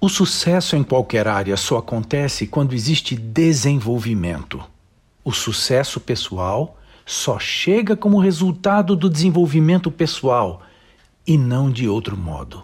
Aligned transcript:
O 0.00 0.08
sucesso 0.08 0.76
em 0.76 0.84
qualquer 0.84 1.26
área 1.26 1.56
só 1.56 1.78
acontece 1.78 2.46
quando 2.46 2.72
existe 2.72 3.16
desenvolvimento. 3.16 4.62
O 5.24 5.32
sucesso 5.32 5.98
pessoal 5.98 6.78
só 7.04 7.36
chega 7.40 7.96
como 7.96 8.20
resultado 8.20 8.94
do 8.94 9.10
desenvolvimento 9.10 9.90
pessoal 9.90 10.62
e 11.26 11.36
não 11.36 11.68
de 11.68 11.88
outro 11.88 12.16
modo. 12.16 12.62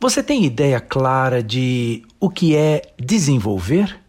Você 0.00 0.22
tem 0.22 0.46
ideia 0.46 0.80
clara 0.80 1.42
de 1.42 2.02
o 2.18 2.30
que 2.30 2.56
é 2.56 2.80
desenvolver? 2.98 4.00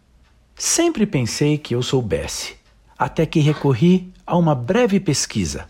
Sempre 0.56 1.04
pensei 1.04 1.58
que 1.58 1.74
eu 1.74 1.82
soubesse, 1.82 2.56
até 2.98 3.26
que 3.26 3.40
recorri 3.40 4.10
a 4.26 4.34
uma 4.34 4.54
breve 4.54 4.98
pesquisa. 4.98 5.66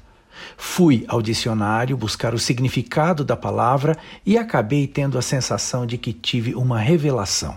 Fui 0.56 1.04
ao 1.08 1.22
dicionário 1.22 1.96
buscar 1.96 2.34
o 2.34 2.38
significado 2.38 3.24
da 3.24 3.36
palavra 3.36 3.96
e 4.24 4.38
acabei 4.38 4.86
tendo 4.86 5.18
a 5.18 5.22
sensação 5.22 5.86
de 5.86 5.98
que 5.98 6.12
tive 6.12 6.54
uma 6.54 6.78
revelação. 6.78 7.56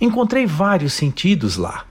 Encontrei 0.00 0.46
vários 0.46 0.92
sentidos 0.92 1.56
lá. 1.56 1.86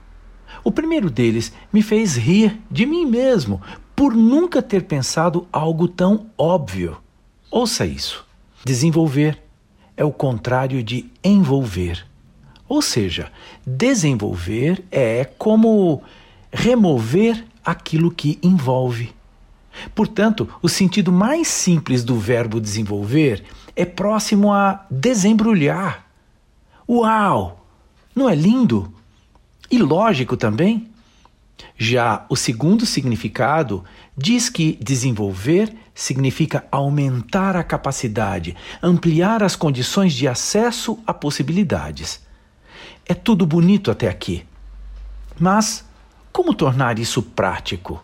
O 0.64 0.72
primeiro 0.72 1.10
deles 1.10 1.52
me 1.72 1.82
fez 1.82 2.16
rir 2.16 2.60
de 2.70 2.86
mim 2.86 3.06
mesmo 3.06 3.60
por 3.94 4.14
nunca 4.14 4.60
ter 4.60 4.82
pensado 4.82 5.46
algo 5.52 5.88
tão 5.88 6.26
óbvio. 6.36 6.98
Ouça 7.50 7.86
isso. 7.86 8.26
Desenvolver 8.64 9.40
é 9.96 10.04
o 10.04 10.12
contrário 10.12 10.82
de 10.82 11.10
envolver. 11.24 12.04
Ou 12.68 12.82
seja, 12.82 13.30
desenvolver 13.64 14.84
é 14.90 15.24
como 15.24 16.02
remover 16.52 17.44
aquilo 17.64 18.10
que 18.10 18.38
envolve. 18.42 19.15
Portanto, 19.94 20.48
o 20.62 20.68
sentido 20.68 21.12
mais 21.12 21.48
simples 21.48 22.04
do 22.04 22.18
verbo 22.18 22.60
desenvolver 22.60 23.44
é 23.74 23.84
próximo 23.84 24.52
a 24.52 24.84
desembrulhar. 24.90 26.06
Uau! 26.88 27.66
Não 28.14 28.28
é 28.28 28.34
lindo? 28.34 28.92
E 29.70 29.78
lógico 29.78 30.36
também? 30.36 30.88
Já 31.76 32.24
o 32.28 32.36
segundo 32.36 32.86
significado 32.86 33.84
diz 34.16 34.48
que 34.48 34.78
desenvolver 34.80 35.74
significa 35.94 36.64
aumentar 36.70 37.56
a 37.56 37.64
capacidade, 37.64 38.56
ampliar 38.82 39.42
as 39.42 39.56
condições 39.56 40.14
de 40.14 40.28
acesso 40.28 40.98
a 41.06 41.12
possibilidades. 41.12 42.20
É 43.06 43.14
tudo 43.14 43.46
bonito 43.46 43.90
até 43.90 44.08
aqui. 44.08 44.44
Mas 45.38 45.84
como 46.32 46.54
tornar 46.54 46.98
isso 46.98 47.22
prático? 47.22 48.02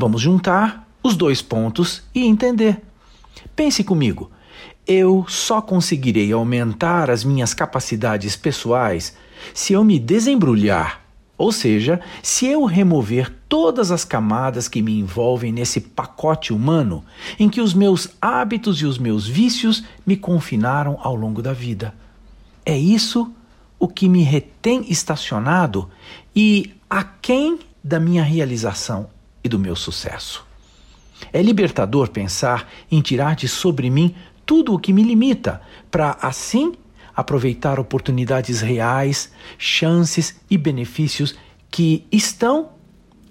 Vamos 0.00 0.22
juntar 0.22 0.88
os 1.02 1.14
dois 1.14 1.42
pontos 1.42 2.02
e 2.14 2.24
entender. 2.24 2.80
Pense 3.54 3.84
comigo. 3.84 4.30
Eu 4.86 5.26
só 5.28 5.60
conseguirei 5.60 6.32
aumentar 6.32 7.10
as 7.10 7.22
minhas 7.22 7.52
capacidades 7.52 8.34
pessoais 8.34 9.14
se 9.52 9.74
eu 9.74 9.84
me 9.84 9.98
desembrulhar, 9.98 11.02
ou 11.36 11.52
seja, 11.52 12.00
se 12.22 12.46
eu 12.46 12.64
remover 12.64 13.30
todas 13.46 13.90
as 13.90 14.02
camadas 14.02 14.68
que 14.68 14.80
me 14.80 14.98
envolvem 14.98 15.52
nesse 15.52 15.82
pacote 15.82 16.50
humano 16.50 17.04
em 17.38 17.50
que 17.50 17.60
os 17.60 17.74
meus 17.74 18.08
hábitos 18.22 18.80
e 18.80 18.86
os 18.86 18.96
meus 18.96 19.28
vícios 19.28 19.84
me 20.06 20.16
confinaram 20.16 20.98
ao 21.02 21.14
longo 21.14 21.42
da 21.42 21.52
vida. 21.52 21.94
É 22.64 22.76
isso 22.78 23.30
o 23.78 23.86
que 23.86 24.08
me 24.08 24.22
retém 24.22 24.82
estacionado 24.90 25.90
e 26.34 26.72
aquém 26.88 27.58
da 27.84 28.00
minha 28.00 28.22
realização 28.22 29.19
e 29.42 29.48
do 29.48 29.58
meu 29.58 29.76
sucesso. 29.76 30.46
É 31.32 31.42
libertador 31.42 32.08
pensar 32.08 32.68
em 32.90 33.00
tirar 33.00 33.36
de 33.36 33.48
sobre 33.48 33.90
mim 33.90 34.14
tudo 34.46 34.74
o 34.74 34.78
que 34.78 34.92
me 34.92 35.02
limita, 35.02 35.60
para 35.90 36.18
assim 36.20 36.72
aproveitar 37.14 37.78
oportunidades 37.78 38.60
reais, 38.60 39.32
chances 39.58 40.40
e 40.50 40.56
benefícios 40.56 41.36
que 41.70 42.06
estão 42.10 42.70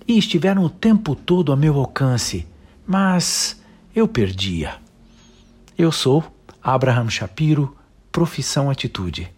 e 0.07 0.17
estiveram 0.17 0.63
o 0.63 0.69
tempo 0.69 1.16
todo 1.16 1.51
a 1.51 1.55
meu 1.55 1.77
alcance, 1.77 2.47
mas 2.85 3.61
eu 3.95 4.07
perdia. 4.07 4.78
Eu 5.78 5.91
sou 5.91 6.23
Abraham 6.61 7.09
Shapiro, 7.09 7.75
profissão 8.11 8.69
atitude. 8.69 9.29